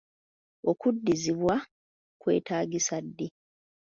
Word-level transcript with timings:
Okuddizibwa 0.71 1.55
kwetaagisa 2.21 2.95
ddi? 3.07 3.27